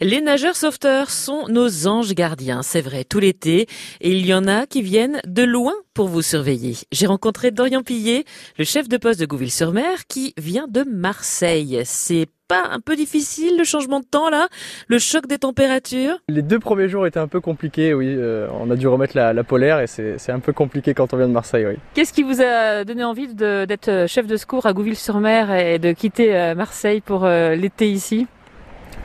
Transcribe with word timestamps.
Les 0.00 0.20
nageurs 0.20 0.56
sauveteurs 0.56 1.08
sont 1.08 1.46
nos 1.46 1.86
anges 1.86 2.14
gardiens, 2.14 2.62
c'est 2.62 2.80
vrai, 2.80 3.04
tout 3.04 3.20
l'été, 3.20 3.68
et 4.00 4.10
il 4.10 4.26
y 4.26 4.34
en 4.34 4.48
a 4.48 4.66
qui 4.66 4.82
viennent 4.82 5.20
de 5.24 5.44
loin 5.44 5.72
pour 5.94 6.08
vous 6.08 6.20
surveiller. 6.20 6.74
J'ai 6.90 7.06
rencontré 7.06 7.52
Dorian 7.52 7.84
Pillet, 7.84 8.24
le 8.58 8.64
chef 8.64 8.88
de 8.88 8.96
poste 8.96 9.20
de 9.20 9.26
Gouville-sur-Mer, 9.26 10.08
qui 10.08 10.34
vient 10.36 10.66
de 10.68 10.82
Marseille. 10.82 11.80
C'est 11.84 12.26
pas 12.48 12.64
un 12.72 12.80
peu 12.80 12.96
difficile 12.96 13.56
le 13.56 13.62
changement 13.62 14.00
de 14.00 14.04
temps 14.04 14.30
là? 14.30 14.48
Le 14.88 14.98
choc 14.98 15.28
des 15.28 15.38
températures? 15.38 16.18
Les 16.28 16.42
deux 16.42 16.58
premiers 16.58 16.88
jours 16.88 17.06
étaient 17.06 17.20
un 17.20 17.28
peu 17.28 17.40
compliqués, 17.40 17.94
oui. 17.94 18.08
Euh, 18.08 18.48
on 18.58 18.72
a 18.72 18.76
dû 18.76 18.88
remettre 18.88 19.16
la, 19.16 19.44
polaire 19.44 19.78
et 19.78 19.86
c'est 19.86 20.32
un 20.32 20.40
peu 20.40 20.52
compliqué 20.52 20.92
quand 20.92 21.14
on 21.14 21.18
vient 21.18 21.28
de 21.28 21.32
Marseille, 21.32 21.66
oui. 21.66 21.76
Qu'est-ce 21.94 22.12
qui 22.12 22.24
vous 22.24 22.42
a 22.42 22.82
donné 22.84 23.04
envie 23.04 23.32
d'être 23.32 24.06
chef 24.08 24.26
de 24.26 24.36
secours 24.36 24.66
à 24.66 24.72
Gouville-sur-Mer 24.72 25.54
et 25.54 25.78
de 25.78 25.92
quitter 25.92 26.36
euh, 26.36 26.56
Marseille 26.56 27.00
pour 27.00 27.24
euh, 27.24 27.54
l'été 27.54 27.88
ici? 27.88 28.26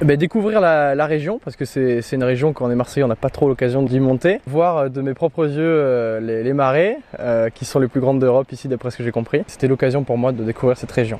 Ben, 0.02 0.16
découvrir 0.18 0.62
la, 0.62 0.96
la, 0.96 1.06
région, 1.06 1.40
parce 1.44 1.56
que 1.56 1.66
c'est 1.66 2.02
une 2.14 2.24
région 2.24 2.54
quand 2.54 2.66
on 2.66 2.71
est 2.71 2.76
Marseillais, 2.76 3.04
on 3.04 3.07
n'a 3.07 3.16
pas 3.16 3.29
trop 3.29 3.50
l'occasion 3.50 3.82
d'y 3.82 4.00
monter. 4.00 4.39
Voir 4.48 4.78
euh, 4.78 4.89
de 4.89 5.02
mes 5.02 5.14
propres 5.14 5.46
yeux 5.46 5.57
euh, 5.60 6.20
les, 6.20 6.43
les, 6.43 6.54
marées, 6.54 6.98
euh, 7.20 7.50
qui 7.50 7.65
sont 7.65 7.79
les 7.79 7.88
plus 7.88 8.00
grandes 8.00 8.20
d'Europe 8.20 8.52
ici, 8.52 8.68
d'après 8.68 8.92
ce 8.92 8.98
que 8.98 9.04
j'ai 9.04 9.12
compris. 9.12 9.43
C'était 9.48 9.68
l'occasion 9.68 10.04
pour 10.04 10.18
moi 10.18 10.32
de 10.32 10.43
découvrir 10.43 10.78
cette 10.78 10.92
région. 10.92 11.20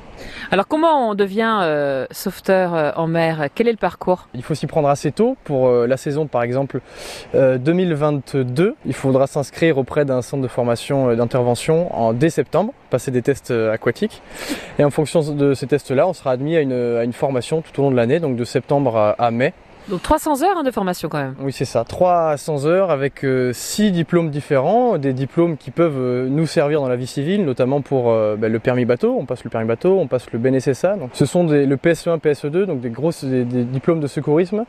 Alors 0.50 0.66
comment 0.66 1.10
on 1.10 1.14
devient 1.14 1.58
euh, 1.62 2.06
sauveteur 2.10 2.94
en 2.96 3.06
mer? 3.06 3.48
Quel 3.54 3.68
est 3.68 3.72
le 3.72 3.76
parcours? 3.76 4.28
Il 4.34 4.42
faut 4.42 4.54
s'y 4.54 4.66
prendre 4.66 4.88
assez 4.88 5.12
tôt. 5.12 5.36
Pour 5.44 5.70
la 5.70 5.96
saison, 5.96 6.26
par 6.26 6.42
exemple, 6.42 6.80
2022, 7.34 8.76
il 8.86 8.92
faudra 8.94 9.26
s'inscrire 9.26 9.78
auprès 9.78 10.04
d'un 10.04 10.22
centre 10.22 10.42
de 10.42 10.48
formation 10.48 11.14
d'intervention 11.14 11.94
en 11.96 12.12
dès 12.12 12.30
septembre, 12.30 12.72
passer 12.90 13.10
des 13.10 13.22
tests 13.22 13.50
aquatiques. 13.50 14.22
Et 14.78 14.84
en 14.84 14.90
fonction 14.90 15.20
de 15.20 15.54
ces 15.54 15.66
tests-là, 15.66 16.06
on 16.06 16.12
sera 16.12 16.32
admis 16.32 16.56
à 16.56 16.60
une, 16.60 16.72
à 16.72 17.04
une 17.04 17.12
formation 17.12 17.62
tout 17.62 17.80
au 17.80 17.84
long 17.84 17.90
de 17.90 17.96
l'année, 17.96 18.20
donc 18.20 18.36
de 18.36 18.44
septembre 18.44 18.59
à, 19.18 19.30
mai. 19.30 19.52
Donc 19.88 20.02
300 20.02 20.42
heures 20.42 20.58
hein, 20.58 20.62
de 20.62 20.70
formation 20.70 21.08
quand 21.08 21.18
même. 21.18 21.34
Oui, 21.40 21.52
c'est 21.52 21.64
ça. 21.64 21.84
300 21.84 22.66
heures 22.66 22.90
avec 22.90 23.20
6 23.20 23.24
euh, 23.24 23.90
diplômes 23.90 24.30
différents, 24.30 24.98
des 24.98 25.12
diplômes 25.12 25.56
qui 25.56 25.70
peuvent 25.70 25.98
euh, 25.98 26.28
nous 26.28 26.46
servir 26.46 26.80
dans 26.80 26.88
la 26.88 26.96
vie 26.96 27.06
civile, 27.06 27.44
notamment 27.44 27.80
pour 27.80 28.10
euh, 28.10 28.36
ben, 28.36 28.52
le 28.52 28.58
permis 28.58 28.84
bateau. 28.84 29.16
On 29.18 29.24
passe 29.24 29.42
le 29.42 29.50
permis 29.50 29.66
bateau, 29.66 29.98
on 29.98 30.06
passe 30.06 30.30
le 30.32 30.38
BNSSA. 30.38 30.96
Donc, 30.96 31.10
ce 31.14 31.26
sont 31.26 31.44
des, 31.44 31.66
le 31.66 31.76
PSE1, 31.76 32.20
PSE2, 32.20 32.66
donc 32.66 32.80
des 32.80 32.90
grosses 32.90 33.24
des, 33.24 33.44
diplômes 33.44 34.00
de 34.00 34.06
secourisme 34.06 34.64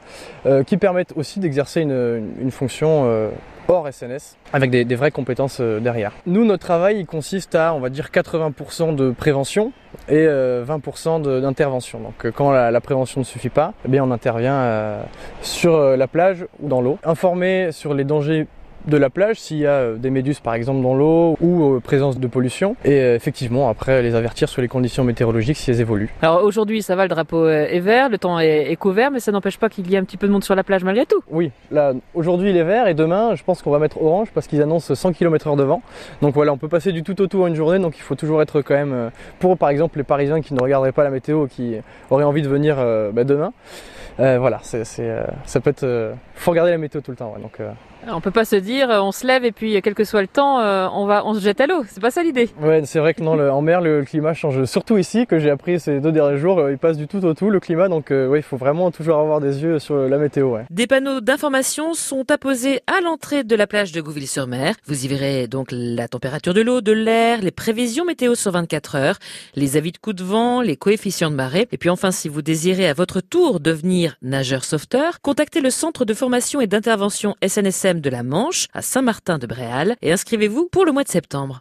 qui 0.66 0.78
permettent 0.78 1.14
aussi 1.16 1.40
d'exercer 1.40 1.82
une, 1.82 2.34
une, 2.42 2.52
fonction 2.52 3.30
hors 3.72 3.92
SNS, 3.92 4.38
avec 4.54 4.70
des, 4.70 4.96
vraies 4.96 5.12
compétences 5.12 5.60
euh, 5.62 5.80
derrière. 5.80 6.12
Nous, 6.26 6.46
notre 6.46 6.64
travail, 6.64 7.00
il 7.00 7.06
consiste 7.06 7.56
à, 7.56 7.74
on 7.74 7.80
va 7.80 7.90
dire, 7.90 8.10
80% 8.14 8.96
de 8.96 9.12
prévention 9.12 9.72
et 10.10 10.26
20% 10.26 11.26
euh, 11.26 11.42
d'intervention. 11.42 12.00
Donc 12.00 12.26
euh, 12.26 12.32
quand 12.32 12.52
la, 12.52 12.72
la, 12.72 12.82
prévention 12.82 13.22
ne 13.22 13.26
suffit 13.26 13.50
pas, 13.50 13.74
eh 13.86 13.88
bien 13.88 14.04
on 14.04 14.12
intervient 14.12 15.00
sur 15.42 15.80
la 15.80 16.08
plage 16.08 16.46
ou 16.62 16.68
dans 16.68 16.82
l'eau. 16.82 16.98
Informer 17.04 17.72
sur 17.72 17.94
les 17.94 18.04
dangers 18.04 18.48
de 18.88 18.98
la 18.98 19.10
plage 19.10 19.40
s'il 19.40 19.58
y 19.58 19.66
a 19.66 19.72
euh, 19.72 19.96
des 19.96 20.10
méduses 20.10 20.40
par 20.40 20.54
exemple 20.54 20.82
dans 20.82 20.96
l'eau 20.96 21.38
ou 21.42 21.76
euh, 21.76 21.80
présence 21.80 22.20
de 22.20 22.28
pollution 22.28 22.76
et 22.84 23.00
euh, 23.00 23.16
effectivement 23.16 23.70
après 23.70 24.02
les 24.02 24.16
avertir 24.16 24.50
sur 24.50 24.62
les 24.62 24.68
conditions 24.68 25.04
météorologiques 25.04 25.58
si 25.58 25.72
elles 25.72 25.82
évoluent. 25.82 26.10
Alors 26.22 26.44
aujourd'hui 26.44 26.82
ça 26.82 26.96
va, 26.96 27.04
le 27.04 27.10
drapeau 27.10 27.48
est 27.48 27.80
vert, 27.80 28.10
le 28.10 28.18
temps 28.18 28.40
est, 28.40 28.76
couvert 28.78 29.12
mais 29.12 29.20
ça 29.20 29.32
n'empêche 29.32 29.58
pas 29.58 29.70
qu'il 29.70 29.90
y 29.90 29.96
ait 29.96 29.98
un 29.98 30.04
petit 30.04 30.18
peu 30.18 30.28
de 30.28 30.32
monde 30.32 30.44
sur 30.44 30.56
la 30.56 30.64
plage 30.64 30.84
malgré 30.84 31.06
tout. 31.06 31.22
Oui, 31.30 31.52
là 31.72 31.94
aujourd'hui 32.14 32.50
il 32.52 32.58
est 32.58 32.64
vert 32.64 32.88
et 32.88 32.94
demain 32.94 33.36
je 33.36 33.44
pense 33.44 33.62
qu'on 33.62 33.72
va 33.72 33.80
mettre 33.80 34.02
orange 34.02 34.30
parce 34.34 34.48
qu'ils 34.48 34.62
annoncent 34.62 34.94
100 34.94 35.14
km 35.14 35.48
heure 35.48 35.56
de 35.56 35.64
vent. 35.64 35.82
Donc 36.22 36.34
voilà 36.34 36.54
on 36.54 36.58
peut 36.58 36.70
passer 36.70 36.92
du 36.92 37.04
tout 37.04 37.20
au 37.22 37.28
tout 37.28 37.42
en 37.44 37.48
une 37.48 37.56
journée 37.56 37.80
donc 37.80 37.98
il 37.98 38.02
faut 38.02 38.16
toujours 38.16 38.42
être 38.42 38.62
quand 38.62 38.76
même 38.76 39.12
pour 39.40 39.58
par 39.58 39.70
exemple 39.70 39.98
les 39.98 40.04
parisiens 40.04 40.42
qui 40.42 40.54
ne 40.54 40.62
regarderaient 40.62 40.92
pas 40.92 41.04
la 41.04 41.12
météo 41.12 41.48
qui 41.48 41.76
auraient 42.10 42.24
envie 42.24 42.42
de 42.42 42.50
venir 42.50 42.78
bah, 43.14 43.24
demain. 43.24 43.54
voilà, 44.18 44.60
c'est, 44.64 44.86
ça 44.86 45.60
peut 45.60 45.70
être. 45.70 46.14
faut 46.36 46.52
regarder 46.52 46.72
la 46.72 46.78
météo 46.78 47.02
tout 47.02 47.12
le 47.12 47.18
temps. 47.18 47.34
Ouais, 47.36 47.42
donc, 47.42 47.60
on 48.08 48.22
peut 48.22 48.32
pas 48.32 48.46
se 48.46 48.56
dire 48.56 48.71
euh, 48.80 49.02
on 49.02 49.12
se 49.12 49.28
lève 49.28 49.44
et 49.44 49.52
puis 49.52 49.80
quel 49.82 49.94
que 49.94 50.04
soit 50.04 50.22
le 50.22 50.28
temps 50.28 50.60
euh, 50.60 50.88
on 50.94 51.06
va 51.06 51.24
on 51.26 51.34
se 51.34 51.40
jette 51.40 51.62
à 51.62 51.68
l'eau. 51.68 51.84
C'est 51.88 52.02
pas 52.02 52.12
ça 52.12 52.24
l'idée. 52.24 52.50
Ouais 52.62 52.82
c'est 52.86 53.00
vrai 53.00 53.14
que 53.14 53.22
non 53.22 53.40
en 53.40 53.62
mer 53.62 53.82
le, 53.82 54.04
climat 54.04 54.34
change. 54.34 54.64
Surtout 54.66 54.98
ici 54.98 55.28
que 55.28 55.40
j'ai 55.40 55.50
appris 55.50 55.80
ces 55.80 56.00
deux 56.00 56.12
derniers 56.12 56.38
jours 56.38 56.60
euh, 56.60 56.72
il 56.72 56.78
passe 56.78 56.98
du 56.98 57.08
tout 57.08 57.24
au 57.26 57.34
tout 57.34 57.50
le 57.50 57.60
climat. 57.60 57.90
Donc 57.90 58.10
ouais 58.12 58.40
il 58.40 58.44
faut 58.44 58.58
vraiment 58.58 58.92
toujours 58.92 59.18
avoir 59.18 59.42
des 59.42 59.64
yeux 59.64 59.80
sur 59.80 59.96
la 59.96 60.18
météo 60.18 60.50
ouais. 60.50 60.66
des 60.70 60.88
panneaux 60.88 61.22
d'information 61.22 61.94
sont 61.94 62.30
apposés 62.32 62.82
à 62.88 63.02
l'entrée 63.02 63.44
de 63.44 63.56
la 63.56 63.68
plage 63.68 63.92
de 63.92 64.02
Gouville-sur-Mer. 64.02 64.76
Vous 64.86 65.06
y 65.06 65.08
verrez 65.08 65.48
donc 65.48 65.70
la 65.72 66.08
température 66.08 66.54
de 66.54 66.62
l'eau 66.62 66.82
de 66.82 66.92
l'air 66.92 67.42
les 67.42 67.52
prévisions 67.52 68.06
météo 68.06 68.36
sur 68.36 68.52
24 68.52 68.96
heures 68.96 69.18
les 69.56 69.78
avis 69.78 69.92
de 69.92 69.98
coup 69.98 70.14
de 70.14 70.24
vent 70.24 70.62
les 70.62 70.78
coefficients 70.78 71.32
de 71.32 71.36
marée. 71.36 71.68
Et 71.72 71.78
puis 71.78 71.90
enfin 71.90 72.12
si 72.12 72.30
vous 72.30 72.42
désirez 72.42 72.88
à 72.88 72.94
votre 72.94 73.22
tour 73.22 73.60
devenir 73.60 74.16
nageur 74.22 74.64
sauveteur 74.64 75.20
contactez 75.22 75.62
le 75.62 75.70
centre 75.70 76.06
de 76.06 76.14
formation 76.14 76.62
et 76.62 76.68
d'intervention 76.68 77.36
SNSM 77.46 78.00
de 78.02 78.10
la 78.10 78.24
Manche, 78.24 78.61
à 78.74 78.82
Saint-Martin-de-Bréal, 78.82 79.96
et 80.02 80.12
inscrivez-vous 80.12 80.68
pour 80.72 80.86
le 80.86 80.92
mois 80.92 81.04
de 81.04 81.10
septembre. 81.10 81.50